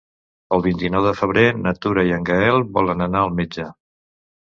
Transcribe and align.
El 0.55 0.63
vint-i-nou 0.67 1.03
de 1.09 1.13
febrer 1.19 1.45
na 1.61 1.75
Tura 1.83 2.07
i 2.09 2.17
en 2.19 2.27
Gaël 2.33 2.61
volen 2.81 3.11
anar 3.11 3.25
al 3.27 3.41
metge. 3.43 3.73